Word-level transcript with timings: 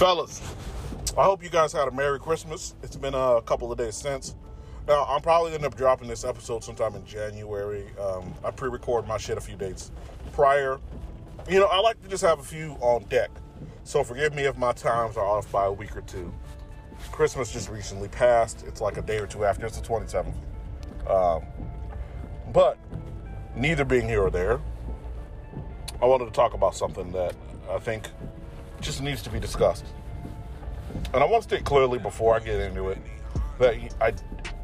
fellas, 0.00 0.40
I 1.18 1.24
hope 1.24 1.44
you 1.44 1.50
guys 1.50 1.74
had 1.74 1.86
a 1.86 1.90
Merry 1.90 2.18
Christmas. 2.18 2.74
It's 2.82 2.96
been 2.96 3.12
a 3.12 3.42
couple 3.42 3.70
of 3.70 3.76
days 3.76 3.96
since. 3.96 4.34
Now, 4.88 5.04
I'm 5.04 5.20
probably 5.20 5.52
end 5.52 5.66
up 5.66 5.76
dropping 5.76 6.08
this 6.08 6.24
episode 6.24 6.64
sometime 6.64 6.94
in 6.94 7.04
January. 7.04 7.84
Um, 7.98 8.32
I 8.42 8.50
pre 8.50 8.70
record 8.70 9.06
my 9.06 9.18
shit 9.18 9.36
a 9.36 9.42
few 9.42 9.56
days 9.56 9.90
prior. 10.32 10.80
You 11.50 11.58
know, 11.58 11.66
I 11.66 11.80
like 11.80 12.00
to 12.00 12.08
just 12.08 12.22
have 12.22 12.38
a 12.38 12.42
few 12.42 12.78
on 12.80 13.02
deck. 13.10 13.28
So 13.84 14.02
forgive 14.02 14.34
me 14.34 14.44
if 14.44 14.56
my 14.56 14.72
times 14.72 15.18
are 15.18 15.26
off 15.26 15.52
by 15.52 15.66
a 15.66 15.72
week 15.72 15.94
or 15.94 16.00
two. 16.00 16.32
Christmas 17.12 17.52
just 17.52 17.68
recently 17.68 18.08
passed. 18.08 18.64
It's 18.66 18.80
like 18.80 18.96
a 18.96 19.02
day 19.02 19.18
or 19.18 19.26
two 19.26 19.44
after. 19.44 19.66
It's 19.66 19.78
the 19.78 19.86
27th. 19.86 20.32
Um, 21.10 21.42
but 22.54 22.78
neither 23.54 23.84
being 23.84 24.08
here 24.08 24.22
or 24.22 24.30
there, 24.30 24.62
I 26.00 26.06
wanted 26.06 26.24
to 26.24 26.30
talk 26.30 26.54
about 26.54 26.74
something 26.74 27.12
that 27.12 27.34
I 27.70 27.78
think 27.78 28.08
just 28.80 29.02
needs 29.02 29.22
to 29.22 29.30
be 29.30 29.40
discussed. 29.40 29.84
And 31.12 31.22
I 31.22 31.26
want 31.26 31.42
to 31.42 31.48
state 31.48 31.64
clearly 31.64 31.98
before 31.98 32.34
I 32.34 32.40
get 32.40 32.60
into 32.60 32.88
it 32.90 32.98
that 33.58 33.74
I, 34.00 34.12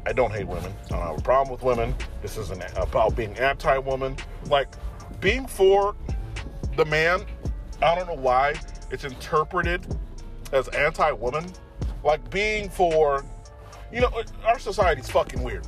I 0.05 0.13
don't 0.13 0.31
hate 0.31 0.47
women. 0.47 0.73
I 0.85 0.89
don't 0.89 1.01
have 1.01 1.19
a 1.19 1.21
problem 1.21 1.51
with 1.51 1.63
women. 1.63 1.95
This 2.21 2.37
isn't 2.37 2.63
about 2.75 3.15
being 3.15 3.37
anti 3.37 3.77
woman. 3.77 4.17
Like, 4.49 4.69
being 5.19 5.47
for 5.47 5.95
the 6.75 6.85
man, 6.85 7.25
I 7.81 7.95
don't 7.95 8.07
know 8.07 8.15
why 8.15 8.55
it's 8.91 9.03
interpreted 9.03 9.85
as 10.51 10.67
anti 10.69 11.11
woman. 11.11 11.45
Like, 12.03 12.29
being 12.29 12.69
for, 12.69 13.25
you 13.91 14.01
know, 14.01 14.11
our 14.45 14.59
society's 14.59 15.09
fucking 15.09 15.41
weird. 15.43 15.67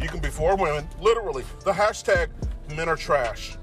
You 0.00 0.08
can 0.08 0.20
be 0.20 0.28
for 0.28 0.56
women, 0.56 0.88
literally. 1.00 1.44
The 1.64 1.72
hashtag 1.72 2.28
men 2.76 2.88
are 2.88 2.96
trash 2.96 3.56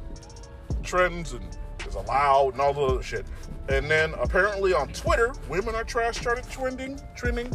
trends 0.83 1.33
and 1.33 1.57
is 1.93 2.05
allowed 2.05 2.53
and 2.53 2.61
all 2.61 2.73
the 2.73 2.81
other 2.81 3.03
shit. 3.03 3.25
And 3.69 3.89
then 3.89 4.13
apparently 4.15 4.73
on 4.73 4.89
Twitter, 4.89 5.33
women 5.47 5.75
are 5.75 5.83
trash 5.83 6.19
started 6.19 6.49
trending, 6.49 6.99
trending, 7.15 7.51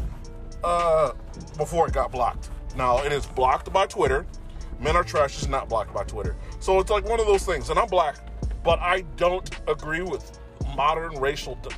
uh, 0.64 1.12
before 1.56 1.86
it 1.86 1.92
got 1.92 2.10
blocked. 2.10 2.50
Now 2.76 3.02
it 3.04 3.12
is 3.12 3.26
blocked 3.26 3.72
by 3.72 3.86
Twitter. 3.86 4.26
Men 4.80 4.96
are 4.96 5.04
trash 5.04 5.42
is 5.42 5.48
not 5.48 5.68
blocked 5.68 5.92
by 5.92 6.04
Twitter. 6.04 6.36
So 6.60 6.78
it's 6.78 6.90
like 6.90 7.04
one 7.04 7.20
of 7.20 7.26
those 7.26 7.44
things. 7.44 7.70
And 7.70 7.78
I'm 7.78 7.88
black, 7.88 8.16
but 8.62 8.78
I 8.78 9.02
don't 9.16 9.48
agree 9.68 10.02
with 10.02 10.38
modern 10.76 11.18
racial 11.20 11.58
the 11.62 11.70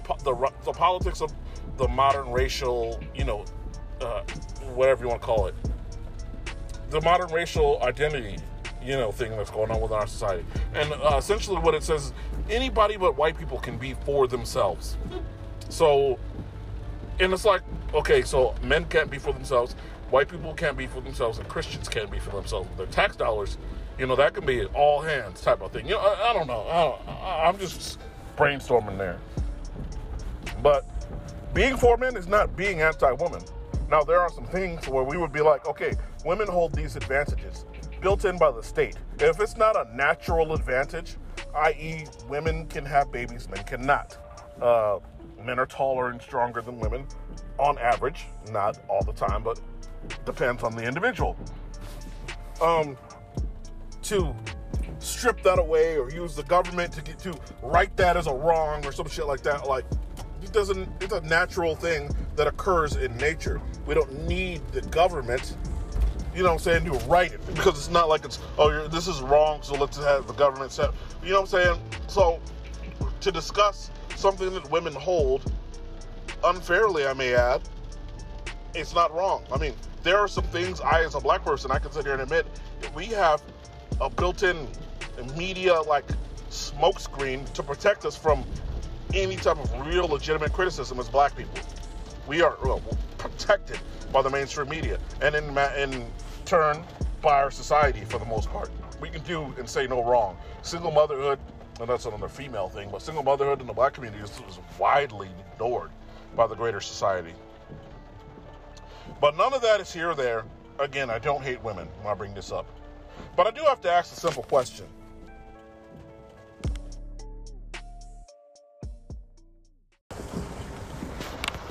the, 0.64 0.72
politics 0.72 1.20
of 1.20 1.33
the 1.77 1.89
modern 1.89 2.30
racial, 2.30 3.00
you 3.14 3.24
know, 3.24 3.45
uh, 4.00 4.22
whatever 4.74 5.05
you 5.05 5.08
want 5.08 5.22
to 5.22 5.27
call 5.27 5.47
it, 5.47 5.55
the 6.91 7.00
modern 7.00 7.33
racial 7.33 7.83
identity 7.83 8.36
you 8.83 8.97
know 8.97 9.12
thing 9.12 9.31
that's 9.33 9.50
going 9.50 9.70
on 9.70 9.81
with 9.81 9.92
our 9.92 10.06
society. 10.06 10.45
And 10.75 10.92
uh, 10.92 11.17
essentially, 11.19 11.59
what 11.59 11.75
it 11.75 11.83
says: 11.83 12.12
anybody 12.48 12.97
but 12.97 13.17
white 13.17 13.39
people 13.39 13.59
can 13.59 13.78
be 13.78 13.95
for 14.05 14.27
themselves. 14.27 14.97
So, 15.69 16.19
and 17.20 17.33
it's 17.33 17.45
like, 17.45 17.62
okay, 17.95 18.23
so 18.23 18.55
men 18.62 18.84
can't 18.86 19.11
be 19.11 19.19
for 19.19 19.33
themselves, 19.33 19.75
white 20.11 20.28
people 20.28 20.53
can't 20.55 20.77
be 20.77 20.86
for 20.86 21.01
themselves, 21.01 21.39
and 21.39 21.48
Christians 21.48 21.89
can't 21.89 22.11
be 22.11 22.19
for 22.19 22.31
themselves. 22.31 22.69
Their 22.77 22.86
tax 22.86 23.17
dollars, 23.17 23.56
you 23.98 24.06
know, 24.06 24.17
that 24.17 24.34
can 24.34 24.45
be 24.45 24.64
all 24.67 25.01
hands 25.01 25.41
type 25.41 25.62
of 25.62 25.70
thing. 25.73 25.86
You 25.86 25.92
know, 25.92 26.01
I, 26.01 26.31
I 26.31 26.33
don't 26.33 26.47
know. 26.47 26.62
I 27.06 27.48
I'm 27.48 27.58
just 27.58 27.98
brainstorming 28.36 28.98
there. 28.98 29.19
But 30.62 30.84
being 31.55 31.77
for 31.77 31.97
men 31.97 32.17
is 32.17 32.27
not 32.27 32.56
being 32.56 32.81
anti-woman. 32.81 33.42
Now 33.91 34.02
there 34.02 34.20
are 34.20 34.30
some 34.30 34.44
things 34.44 34.88
where 34.88 35.02
we 35.02 35.16
would 35.16 35.33
be 35.33 35.41
like, 35.41 35.66
okay, 35.66 35.94
women 36.24 36.46
hold 36.46 36.72
these 36.74 36.94
advantages 36.94 37.64
built 38.00 38.24
in 38.24 38.38
by 38.38 38.52
the 38.52 38.62
state. 38.62 38.96
If 39.19 39.41
it's 39.41 39.56
not 39.56 39.77
a 39.77 39.94
natural 39.94 40.55
advantage, 40.55 41.16
i.e., 41.56 42.06
women 42.28 42.66
can 42.68 42.84
have 42.86 43.11
babies, 43.11 43.48
men 43.48 43.64
cannot. 43.64 44.16
Uh, 44.62 45.00
men 45.44 45.58
are 45.58 45.66
taller 45.66 46.11
and 46.11 46.22
stronger 46.22 46.62
than 46.62 46.78
women 46.78 47.05
on 47.58 47.78
average, 47.78 48.27
not 48.50 48.78
all 48.88 49.02
the 49.02 49.12
time, 49.12 49.42
but 49.42 49.61
depends 50.24 50.62
on 50.62 50.77
the 50.77 50.84
individual. 50.84 51.36
Um, 52.62 52.96
to 54.02 54.34
strip 54.98 55.42
that 55.42 55.58
away 55.58 55.96
or 55.96 56.11
use 56.11 56.36
the 56.36 56.42
government 56.45 56.92
to 56.92 57.02
get 57.02 57.18
to 57.20 57.34
write 57.62 57.96
that 57.96 58.17
as 58.17 58.27
a 58.27 58.33
wrong 58.33 58.84
or 58.86 58.92
some 58.92 59.08
shit 59.08 59.27
like 59.27 59.42
that, 59.42 59.67
like 59.67 59.84
it 60.42 60.52
doesn't. 60.52 60.89
It's 61.00 61.12
a 61.12 61.20
natural 61.23 61.74
thing 61.74 62.14
that 62.36 62.46
occurs 62.46 62.96
in 62.96 63.17
nature. 63.18 63.61
We 63.90 63.96
don't 63.96 64.28
need 64.28 64.62
the 64.70 64.83
government 64.83 65.56
you 66.33 66.45
know 66.45 66.51
what 66.51 66.64
I'm 66.64 66.84
saying, 66.84 66.84
to 66.84 66.92
write 67.08 67.33
it 67.33 67.45
because 67.48 67.77
it's 67.77 67.90
not 67.90 68.08
like 68.08 68.24
it's 68.24 68.39
oh 68.56 68.86
this 68.86 69.08
is 69.08 69.20
wrong, 69.20 69.64
so 69.64 69.74
let's 69.74 69.96
have 69.96 70.28
the 70.28 70.33
government 70.34 70.70
set. 70.70 70.90
You 71.24 71.30
know 71.30 71.40
what 71.40 71.52
I'm 71.52 71.61
saying? 71.61 71.80
So 72.06 72.39
to 73.20 73.33
discuss 73.33 73.90
something 74.14 74.55
that 74.55 74.70
women 74.70 74.92
hold 74.92 75.52
unfairly, 76.45 77.05
I 77.05 77.14
may 77.14 77.34
add, 77.34 77.62
it's 78.77 78.95
not 78.95 79.12
wrong. 79.12 79.42
I 79.52 79.58
mean, 79.58 79.74
there 80.05 80.18
are 80.18 80.29
some 80.29 80.45
things 80.45 80.80
I, 80.80 81.02
as 81.02 81.17
a 81.17 81.20
black 81.20 81.45
person, 81.45 81.73
I 81.73 81.80
can 81.80 81.90
sit 81.90 82.05
here 82.05 82.12
and 82.12 82.23
admit 82.23 82.46
we 82.95 83.06
have 83.06 83.42
a 84.00 84.08
built-in 84.08 84.68
media 85.36 85.80
like 85.80 86.06
smokescreen 86.48 87.52
to 87.55 87.62
protect 87.64 88.05
us 88.05 88.14
from 88.14 88.45
any 89.14 89.34
type 89.34 89.58
of 89.58 89.84
real 89.84 90.06
legitimate 90.06 90.52
criticism 90.52 91.00
as 91.00 91.08
black 91.08 91.36
people. 91.36 91.58
We 92.29 92.40
are 92.40 92.56
well, 92.62 92.80
protected 93.20 93.79
by 94.13 94.23
the 94.23 94.31
mainstream 94.31 94.69
media, 94.69 94.98
and 95.20 95.35
in 95.35 95.57
in 95.77 96.07
turn 96.45 96.83
by 97.23 97.35
our 97.35 97.51
society 97.51 98.05
for 98.05 98.19
the 98.19 98.25
most 98.25 98.51
part. 98.51 98.70
We 99.01 99.11
can 99.11 99.23
do 99.23 99.55
and 99.58 99.69
say 99.69 99.86
no 99.86 100.03
wrong. 100.03 100.36
Single 100.63 100.91
motherhood, 100.91 101.39
and 101.80 101.89
that's 101.89 102.07
another 102.07 102.29
female 102.29 102.69
thing, 102.69 102.89
but 102.91 103.03
single 103.03 103.23
motherhood 103.23 103.61
in 103.61 103.67
the 103.67 103.73
black 103.73 103.92
community 103.92 104.23
is, 104.23 104.30
is 104.48 104.59
widely 104.79 105.29
ignored 105.53 105.91
by 106.35 106.47
the 106.47 106.55
greater 106.55 106.80
society. 106.80 107.35
But 109.20 109.36
none 109.36 109.53
of 109.53 109.63
that 109.63 109.80
is 109.80 109.92
here 109.92 110.11
or 110.11 110.14
there. 110.14 110.45
Again, 110.79 111.11
I 111.11 111.19
don't 111.19 111.42
hate 111.42 111.63
women 111.63 111.89
when 112.01 112.11
I 112.11 112.14
bring 112.14 112.33
this 112.33 112.51
up. 112.51 112.67
But 113.36 113.47
I 113.47 113.51
do 113.51 113.63
have 113.64 113.83
to 113.83 113.91
ask 113.91 114.17
a 114.17 114.20
simple 114.20 114.45
question. 114.45 114.86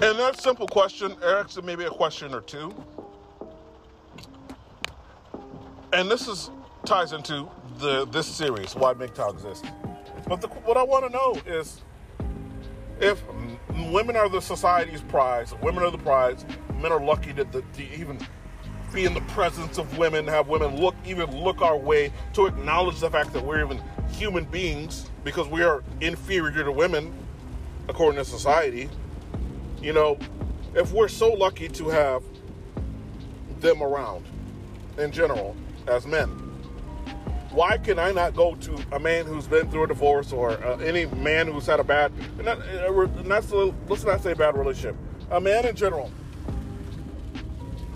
And 0.02 0.18
that 0.18 0.40
simple 0.40 0.66
question, 0.66 1.14
Eric's 1.22 1.62
maybe 1.62 1.84
a 1.84 1.90
question 1.90 2.34
or 2.34 2.40
two. 2.40 2.74
And 5.92 6.10
this 6.10 6.26
is 6.30 6.52
ties 6.86 7.12
into 7.12 7.50
the 7.80 8.06
this 8.06 8.26
series, 8.26 8.76
why 8.76 8.94
MGTOW 8.94 9.34
exists. 9.34 9.68
But 10.26 10.40
the, 10.40 10.48
what 10.48 10.78
I 10.78 10.84
want 10.84 11.06
to 11.06 11.12
know 11.12 11.36
is 11.46 11.82
if 13.02 13.22
women 13.92 14.16
are 14.16 14.30
the 14.30 14.40
society's 14.40 15.02
prize, 15.02 15.54
women 15.62 15.84
are 15.84 15.92
the 15.92 15.98
prize, 15.98 16.46
men 16.82 16.94
are 16.94 17.04
lucky 17.04 17.34
to, 17.34 17.44
to, 17.44 17.62
to 17.62 18.00
even 18.00 18.26
be 18.94 19.04
in 19.04 19.14
the 19.14 19.22
presence 19.22 19.78
of 19.78 19.98
women, 19.98 20.26
have 20.28 20.48
women 20.48 20.80
look 20.80 20.96
even 21.06 21.44
look 21.44 21.62
our 21.62 21.78
way 21.78 22.14
to 22.36 22.46
acknowledge 22.46 23.02
the 23.02 23.09
fact 23.09 23.34
that 23.34 23.46
we're 23.46 23.66
even 23.66 23.82
human 24.12 24.46
beings 24.46 25.09
because 25.26 25.50
we 25.50 25.62
are 25.62 25.84
inferior 26.00 26.64
to 26.64 26.72
women 26.72 27.14
according 27.90 28.18
to 28.18 28.24
society 28.24 28.90
you 29.81 29.94
know, 29.94 30.17
if 30.75 30.91
we're 30.91 31.07
so 31.07 31.34
lucky 31.34 31.67
to 31.69 31.90
have 31.90 32.23
them 33.59 33.81
around 33.81 34.25
in 34.97 35.12
general 35.12 35.56
as 35.88 36.06
men, 36.06 36.29
why 37.51 37.78
can 37.78 37.97
I 37.97 38.12
not 38.12 38.35
go 38.35 38.56
to 38.56 38.78
a 38.91 39.00
man 39.00 39.25
who's 39.25 39.47
been 39.47 39.69
through 39.72 39.85
a 39.85 39.88
divorce 39.88 40.31
or 40.31 40.51
uh, 40.63 40.78
any 40.78 41.07
man 41.07 41.47
who's 41.47 41.66
had 41.66 41.79
a 41.79 41.84
bad, 41.84 42.12
and, 42.38 42.47
that, 42.47 42.59
and 42.59 43.25
that's 43.25 43.51
let's 43.51 44.03
not 44.03 44.22
say 44.22 44.34
bad 44.34 44.56
relationship, 44.56 44.95
a 45.31 45.41
man 45.41 45.66
in 45.66 45.75
general. 45.75 46.11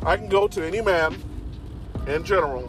I 0.04 0.18
can 0.18 0.28
go 0.28 0.48
to 0.48 0.66
any 0.66 0.82
man 0.82 1.16
in 2.08 2.24
general 2.24 2.68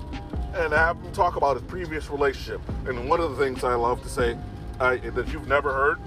and 0.55 0.73
have 0.73 1.01
him 1.01 1.13
talk 1.13 1.37
about 1.37 1.57
his 1.57 1.65
previous 1.65 2.11
relationship. 2.11 2.61
And 2.87 3.09
one 3.09 3.21
of 3.21 3.37
the 3.37 3.45
things 3.45 3.65
I 3.65 3.75
love 3.75 4.03
to 4.03 4.09
say 4.09 4.39
I, 4.79 4.97
that 4.99 5.33
you've 5.33 5.49
never 5.49 5.73
heard, 5.73 5.99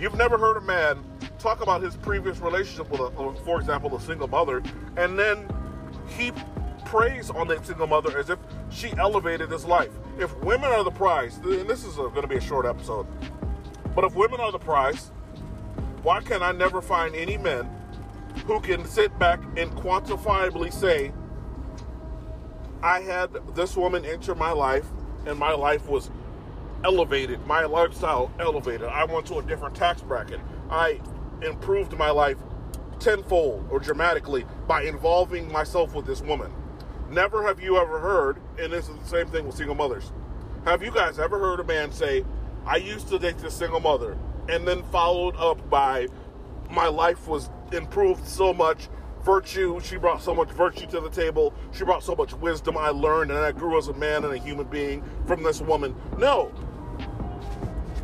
you've 0.00 0.16
never 0.16 0.38
heard 0.38 0.56
a 0.56 0.60
man 0.62 0.98
talk 1.46 1.62
about 1.62 1.80
his 1.80 1.94
previous 1.94 2.40
relationship 2.40 2.90
with, 2.90 3.00
a, 3.00 3.04
uh, 3.04 3.32
for 3.44 3.60
example, 3.60 3.94
a 3.94 4.00
single 4.00 4.26
mother, 4.26 4.64
and 4.96 5.16
then 5.16 5.48
he 6.08 6.32
preys 6.84 7.30
on 7.30 7.46
that 7.46 7.64
single 7.64 7.86
mother 7.86 8.18
as 8.18 8.30
if 8.30 8.38
she 8.68 8.92
elevated 8.98 9.48
his 9.48 9.64
life. 9.64 9.92
If 10.18 10.36
women 10.38 10.72
are 10.72 10.82
the 10.82 10.90
prize, 10.90 11.36
and 11.36 11.70
this 11.70 11.84
is 11.84 11.94
going 11.94 12.22
to 12.22 12.26
be 12.26 12.38
a 12.38 12.40
short 12.40 12.66
episode, 12.66 13.06
but 13.94 14.04
if 14.04 14.16
women 14.16 14.40
are 14.40 14.50
the 14.50 14.58
prize, 14.58 15.12
why 16.02 16.20
can 16.20 16.42
I 16.42 16.50
never 16.50 16.82
find 16.82 17.14
any 17.14 17.38
men 17.38 17.70
who 18.46 18.58
can 18.60 18.84
sit 18.84 19.16
back 19.16 19.40
and 19.56 19.70
quantifiably 19.70 20.72
say, 20.72 21.12
I 22.82 23.00
had 23.00 23.30
this 23.54 23.76
woman 23.76 24.04
enter 24.04 24.34
my 24.34 24.50
life 24.50 24.86
and 25.26 25.38
my 25.38 25.52
life 25.52 25.86
was 25.86 26.10
elevated, 26.82 27.44
my 27.46 27.64
lifestyle 27.66 28.32
elevated. 28.40 28.88
I 28.88 29.04
went 29.04 29.26
to 29.26 29.38
a 29.38 29.42
different 29.42 29.76
tax 29.76 30.02
bracket. 30.02 30.40
I 30.70 31.00
improved 31.42 31.96
my 31.96 32.10
life 32.10 32.38
tenfold 32.98 33.66
or 33.70 33.78
dramatically 33.78 34.46
by 34.66 34.82
involving 34.82 35.50
myself 35.52 35.94
with 35.94 36.06
this 36.06 36.22
woman. 36.22 36.52
Never 37.10 37.46
have 37.46 37.60
you 37.60 37.76
ever 37.76 38.00
heard, 38.00 38.38
and 38.58 38.72
this 38.72 38.88
is 38.88 38.96
the 38.96 39.08
same 39.08 39.26
thing 39.28 39.46
with 39.46 39.56
single 39.56 39.74
mothers. 39.74 40.12
Have 40.64 40.82
you 40.82 40.90
guys 40.90 41.18
ever 41.18 41.38
heard 41.38 41.60
a 41.60 41.64
man 41.64 41.92
say, 41.92 42.24
I 42.64 42.76
used 42.76 43.08
to 43.08 43.18
date 43.18 43.38
this 43.38 43.54
single 43.54 43.80
mother, 43.80 44.18
and 44.48 44.66
then 44.66 44.82
followed 44.84 45.36
up 45.36 45.70
by, 45.70 46.08
my 46.70 46.88
life 46.88 47.28
was 47.28 47.48
improved 47.72 48.26
so 48.26 48.52
much. 48.52 48.88
Virtue, 49.22 49.80
she 49.80 49.96
brought 49.96 50.22
so 50.22 50.34
much 50.34 50.50
virtue 50.50 50.86
to 50.86 51.00
the 51.00 51.10
table. 51.10 51.52
She 51.72 51.84
brought 51.84 52.02
so 52.02 52.14
much 52.14 52.32
wisdom 52.34 52.76
I 52.76 52.88
learned, 52.88 53.30
and 53.30 53.40
I 53.40 53.52
grew 53.52 53.78
as 53.78 53.88
a 53.88 53.94
man 53.94 54.24
and 54.24 54.32
a 54.32 54.38
human 54.38 54.66
being 54.66 55.02
from 55.26 55.42
this 55.42 55.60
woman. 55.60 55.94
No. 56.18 56.52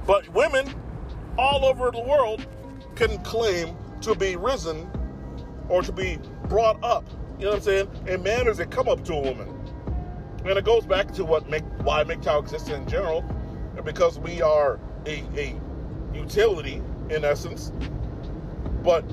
But 0.06 0.28
women 0.28 0.72
all 1.38 1.64
over 1.64 1.90
the 1.90 2.00
world 2.00 2.46
can 2.96 3.22
claim 3.22 3.76
to 4.02 4.14
be 4.14 4.36
risen 4.36 4.90
or 5.68 5.82
to 5.82 5.92
be 5.92 6.18
brought 6.48 6.82
up. 6.82 7.04
You 7.38 7.46
know 7.46 7.50
what 7.50 7.56
I'm 7.56 7.62
saying? 7.62 7.90
And 8.06 8.22
manners 8.22 8.58
that 8.58 8.70
come 8.70 8.88
up 8.88 9.04
to 9.04 9.14
a 9.14 9.20
woman. 9.20 9.48
And 10.44 10.58
it 10.58 10.64
goes 10.64 10.84
back 10.84 11.12
to 11.14 11.24
what 11.24 11.48
make 11.48 11.62
why 11.82 12.02
MGTOW 12.02 12.42
exists 12.42 12.68
in 12.68 12.88
general, 12.88 13.24
and 13.76 13.84
because 13.84 14.18
we 14.18 14.42
are 14.42 14.80
a, 15.06 15.22
a 15.36 15.60
utility 16.12 16.82
in 17.10 17.24
essence. 17.24 17.72
But 18.82 19.04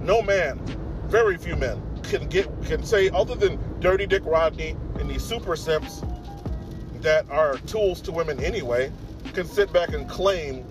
no 0.00 0.22
man, 0.22 0.60
very 1.06 1.38
few 1.38 1.54
men, 1.56 1.80
can 2.02 2.28
get 2.28 2.48
can 2.64 2.82
say 2.82 3.08
other 3.10 3.36
than 3.36 3.58
Dirty 3.80 4.06
Dick 4.06 4.24
Rodney 4.24 4.76
and 4.98 5.08
these 5.08 5.24
super 5.24 5.54
simps 5.54 6.02
that 7.00 7.28
are 7.30 7.56
tools 7.58 8.00
to 8.02 8.12
women 8.12 8.42
anyway, 8.42 8.90
can 9.34 9.46
sit 9.46 9.72
back 9.72 9.90
and 9.90 10.08
claim 10.08 10.64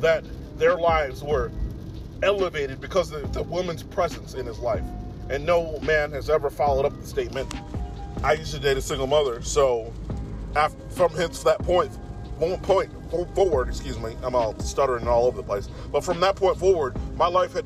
that 0.00 0.24
their 0.58 0.76
lives 0.76 1.22
were 1.22 1.50
elevated 2.22 2.80
because 2.80 3.12
of 3.12 3.32
the 3.32 3.42
woman's 3.42 3.82
presence 3.82 4.34
in 4.34 4.46
his 4.46 4.58
life. 4.58 4.84
And 5.28 5.44
no 5.44 5.78
man 5.80 6.12
has 6.12 6.30
ever 6.30 6.50
followed 6.50 6.86
up 6.86 6.98
the 7.00 7.06
statement, 7.06 7.52
I 8.22 8.34
used 8.34 8.54
to 8.54 8.60
date 8.60 8.76
a 8.76 8.80
single 8.80 9.06
mother. 9.06 9.42
So 9.42 9.92
after, 10.54 10.78
from 10.90 11.12
hence 11.12 11.42
that 11.42 11.58
point, 11.60 11.90
point 12.38 12.90
forward, 13.34 13.68
excuse 13.68 13.98
me, 13.98 14.16
I'm 14.22 14.34
all 14.34 14.58
stuttering 14.60 15.06
all 15.08 15.26
over 15.26 15.36
the 15.36 15.42
place. 15.42 15.68
But 15.92 16.04
from 16.04 16.20
that 16.20 16.36
point 16.36 16.58
forward, 16.58 16.96
my 17.16 17.26
life 17.26 17.52
had 17.52 17.64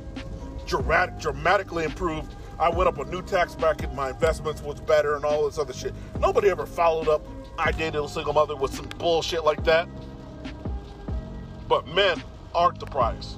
dramatic, 0.67 1.19
dramatically 1.19 1.85
improved. 1.85 2.35
I 2.59 2.69
went 2.69 2.88
up 2.88 2.99
a 2.99 3.05
new 3.05 3.23
tax 3.23 3.55
bracket, 3.55 3.94
my 3.94 4.11
investments 4.11 4.62
was 4.62 4.81
better, 4.81 5.17
and 5.17 5.25
all 5.25 5.47
this 5.47 5.59
other 5.59 5.73
shit. 5.73 5.94
Nobody 6.19 6.49
ever 6.50 6.67
followed 6.67 7.09
up. 7.09 7.27
I 7.59 7.73
dated 7.73 8.03
a 8.03 8.09
single 8.09 8.32
mother 8.32 8.56
with 8.56 8.75
some 8.75 8.87
bullshit 8.99 9.44
like 9.44 9.65
that. 9.65 9.88
But 11.70 11.87
men 11.87 12.22
aren't 12.52 12.81
the 12.81 12.87
prize. 12.87 13.37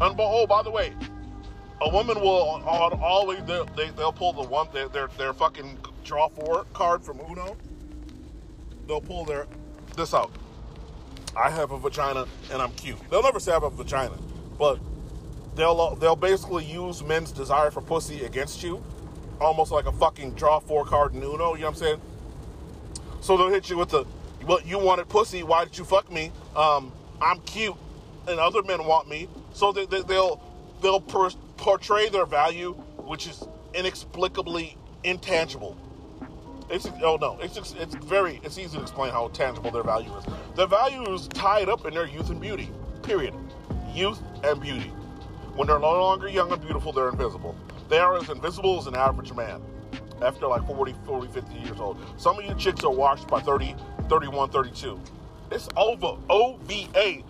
And 0.00 0.16
oh, 0.18 0.46
by 0.46 0.62
the 0.62 0.70
way, 0.70 0.94
a 1.82 1.90
woman 1.90 2.18
will 2.18 2.62
always 2.66 3.44
they, 3.44 3.62
they 3.76 3.90
will 3.90 4.12
pull 4.12 4.32
the 4.32 4.48
one 4.48 4.66
their, 4.72 4.88
their 4.88 5.08
their 5.18 5.34
fucking 5.34 5.78
draw 6.04 6.28
four 6.28 6.64
card 6.72 7.04
from 7.04 7.20
Uno. 7.30 7.56
They'll 8.88 9.02
pull 9.02 9.26
their 9.26 9.46
this 9.94 10.14
out. 10.14 10.32
I 11.36 11.50
have 11.50 11.70
a 11.70 11.78
vagina 11.78 12.26
and 12.50 12.62
I'm 12.62 12.72
cute. 12.72 12.98
They'll 13.10 13.22
never 13.22 13.38
say 13.40 13.50
I 13.52 13.54
have 13.54 13.62
a 13.64 13.70
vagina, 13.70 14.16
but 14.58 14.80
they'll 15.54 15.94
they'll 15.96 16.16
basically 16.16 16.64
use 16.64 17.02
men's 17.02 17.30
desire 17.30 17.70
for 17.70 17.82
pussy 17.82 18.24
against 18.24 18.62
you, 18.62 18.82
almost 19.38 19.70
like 19.70 19.84
a 19.84 19.92
fucking 19.92 20.32
draw 20.32 20.60
four 20.60 20.86
card 20.86 21.14
in 21.14 21.22
Uno. 21.22 21.30
You 21.30 21.38
know 21.38 21.48
what 21.48 21.64
I'm 21.64 21.74
saying? 21.74 22.00
So 23.20 23.36
they'll 23.36 23.50
hit 23.50 23.68
you 23.68 23.76
with 23.76 23.90
the, 23.90 24.04
well, 24.46 24.60
you 24.62 24.78
wanted 24.78 25.10
pussy. 25.10 25.42
Why 25.42 25.64
did 25.64 25.76
you 25.76 25.84
fuck 25.84 26.10
me? 26.10 26.32
Um, 26.56 26.90
I'm 27.22 27.40
cute, 27.42 27.76
and 28.28 28.40
other 28.40 28.62
men 28.62 28.84
want 28.84 29.08
me. 29.08 29.28
So 29.52 29.72
they, 29.72 29.86
they, 29.86 30.02
they'll 30.02 30.42
they'll 30.82 31.00
per- 31.00 31.30
portray 31.56 32.08
their 32.08 32.26
value, 32.26 32.72
which 32.98 33.26
is 33.26 33.44
inexplicably 33.74 34.76
intangible. 35.04 35.76
It's 36.68 36.88
oh 37.02 37.16
no, 37.20 37.38
it's 37.40 37.56
it's 37.74 37.94
very 37.94 38.40
it's 38.42 38.58
easy 38.58 38.76
to 38.76 38.82
explain 38.82 39.12
how 39.12 39.28
tangible 39.28 39.70
their 39.70 39.82
value 39.84 40.14
is. 40.16 40.24
Their 40.56 40.66
value 40.66 41.12
is 41.14 41.28
tied 41.28 41.68
up 41.68 41.86
in 41.86 41.94
their 41.94 42.06
youth 42.06 42.30
and 42.30 42.40
beauty. 42.40 42.70
Period. 43.02 43.34
Youth 43.94 44.20
and 44.42 44.60
beauty. 44.60 44.92
When 45.54 45.68
they're 45.68 45.78
no 45.78 45.92
longer 45.92 46.28
young 46.28 46.50
and 46.50 46.62
beautiful, 46.62 46.92
they're 46.92 47.10
invisible. 47.10 47.54
They 47.88 47.98
are 47.98 48.16
as 48.16 48.28
invisible 48.30 48.78
as 48.78 48.86
an 48.86 48.96
average 48.96 49.34
man 49.34 49.60
after 50.22 50.46
like 50.46 50.66
40, 50.66 50.94
40, 51.04 51.28
50 51.32 51.58
years 51.58 51.80
old. 51.80 51.98
Some 52.16 52.38
of 52.38 52.44
you 52.44 52.54
chicks 52.54 52.84
are 52.84 52.90
washed 52.92 53.28
by 53.28 53.40
30, 53.40 53.74
31, 54.08 54.50
32. 54.50 54.98
It's 55.52 55.68
over. 55.76 56.16
OVA 56.30 57.22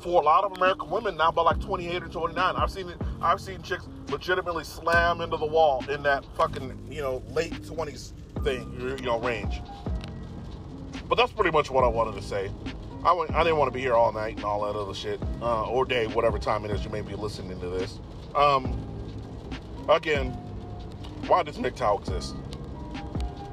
for 0.00 0.22
a 0.22 0.24
lot 0.24 0.44
of 0.44 0.52
American 0.56 0.88
women 0.88 1.16
now 1.16 1.30
by 1.30 1.42
like 1.42 1.60
28 1.60 2.02
or 2.02 2.08
29. 2.08 2.54
I've 2.56 2.70
seen 2.70 2.88
it. 2.88 2.96
I've 3.20 3.40
seen 3.40 3.60
chicks 3.62 3.86
legitimately 4.08 4.64
slam 4.64 5.20
into 5.20 5.36
the 5.36 5.46
wall 5.46 5.84
in 5.90 6.02
that 6.04 6.24
fucking 6.36 6.88
you 6.90 7.02
know 7.02 7.22
late 7.30 7.52
20s 7.62 8.12
thing, 8.42 8.96
you 8.98 9.04
know, 9.04 9.18
range. 9.20 9.60
But 11.08 11.16
that's 11.16 11.32
pretty 11.32 11.50
much 11.50 11.70
what 11.70 11.84
I 11.84 11.88
wanted 11.88 12.20
to 12.20 12.26
say. 12.26 12.50
I, 13.04 13.12
I 13.12 13.42
didn't 13.44 13.58
want 13.58 13.72
to 13.72 13.74
be 13.74 13.80
here 13.80 13.94
all 13.94 14.12
night 14.12 14.36
and 14.36 14.44
all 14.44 14.64
that 14.66 14.78
other 14.78 14.94
shit, 14.94 15.20
uh, 15.40 15.68
or 15.68 15.84
day, 15.84 16.06
whatever 16.08 16.38
time 16.38 16.64
it 16.64 16.70
is 16.70 16.84
you 16.84 16.90
may 16.90 17.00
be 17.00 17.14
listening 17.14 17.60
to 17.60 17.68
this. 17.68 17.98
Um, 18.34 18.76
again, 19.88 20.30
why 21.26 21.42
does 21.42 21.56
MGTOW 21.56 22.00
exist? 22.00 22.34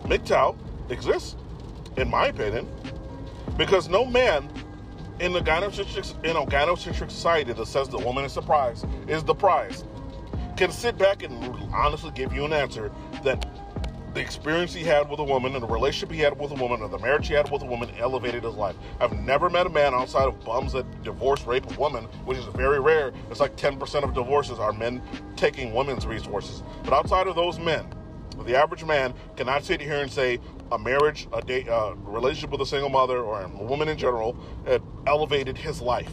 MGTOW 0.04 0.56
exists, 0.90 1.36
in 1.98 2.10
my 2.10 2.28
opinion, 2.28 2.68
because 3.58 3.90
no 3.90 4.06
man 4.06 4.50
in 5.20 5.32
the 5.32 5.40
gynocentric, 5.40 6.26
in 6.26 6.36
a 6.36 6.46
gynocentric 6.46 7.10
society 7.10 7.54
that 7.54 7.66
says 7.68 7.88
the 7.88 7.98
woman 7.98 8.26
is 8.26 8.34
the 8.34 8.42
prize, 8.42 8.86
is 9.08 9.24
the 9.24 9.36
prize, 9.36 9.84
can 10.58 10.72
sit 10.72 10.98
back 10.98 11.24
and 11.24 11.34
honestly 11.74 12.12
give 12.16 12.34
you 12.34 12.46
an 12.46 12.54
answer 12.54 12.92
that 13.24 13.46
the 14.14 14.22
experience 14.22 14.74
he 14.74 14.82
had 14.82 15.10
with 15.10 15.20
a 15.20 15.24
woman 15.24 15.54
and 15.56 15.62
the 15.62 15.68
relationship 15.68 16.10
he 16.10 16.22
had 16.22 16.40
with 16.40 16.50
a 16.52 16.56
woman 16.56 16.82
and 16.82 16.92
the 16.92 17.00
marriage 17.00 17.28
he 17.28 17.34
had 17.34 17.52
with 17.52 17.62
a 17.62 17.66
woman 17.66 17.90
elevated 18.00 18.46
his 18.46 18.56
life. 18.56 18.76
I've 19.02 19.12
never 19.12 19.50
met 19.50 19.68
a 19.68 19.70
man 19.70 19.94
outside 19.94 20.26
of 20.26 20.42
bums 20.46 20.72
that 20.72 21.04
divorce, 21.04 21.46
rape 21.46 21.70
a 21.70 21.80
woman, 21.80 22.06
which 22.24 22.38
is 22.38 22.46
very 22.56 22.80
rare. 22.80 23.12
It's 23.30 23.42
like 23.42 23.58
10% 23.58 24.04
of 24.04 24.14
divorces 24.14 24.58
are 24.58 24.72
men 24.72 25.02
taking 25.36 25.74
women's 25.74 26.06
resources. 26.06 26.64
But 26.86 26.94
outside 26.94 27.28
of 27.28 27.36
those 27.36 27.60
men, 27.60 27.94
the 28.46 28.56
average 28.56 28.86
man 28.86 29.14
cannot 29.36 29.66
sit 29.66 29.82
here 29.82 30.02
and 30.02 30.12
say 30.12 30.40
a 30.72 30.80
marriage, 30.80 31.28
a 31.34 31.42
date, 31.42 31.68
a 31.68 31.96
relationship 32.04 32.52
with 32.52 32.62
a 32.62 32.66
single 32.66 32.90
mother, 32.90 33.20
or 33.20 33.42
a 33.42 33.48
woman 33.48 33.88
in 33.88 33.98
general, 33.98 34.38
it 34.66 34.82
elevated 35.08 35.58
his 35.58 35.82
life. 35.82 36.12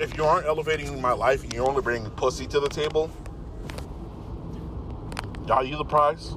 If 0.00 0.16
you 0.16 0.24
aren't 0.24 0.46
elevating 0.46 1.00
my 1.00 1.12
life 1.12 1.44
and 1.44 1.52
you're 1.52 1.68
only 1.68 1.82
bringing 1.82 2.10
pussy 2.10 2.46
to 2.48 2.60
the 2.60 2.68
table, 2.68 3.10
are 5.50 5.64
you 5.64 5.76
the 5.76 5.84
prize? 5.84 6.34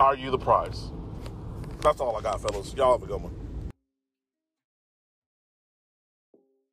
Are 0.00 0.16
you 0.16 0.30
the 0.30 0.38
prize? 0.38 0.90
That's 1.80 2.00
all 2.00 2.16
I 2.16 2.22
got, 2.22 2.40
fellas. 2.40 2.74
Y'all 2.74 2.92
have 2.92 3.02
a 3.02 3.06
good 3.06 3.22
one. 3.22 3.37